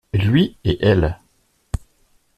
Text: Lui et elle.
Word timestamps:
Lui 0.15 0.57
et 0.63 0.79
elle. 0.89 1.15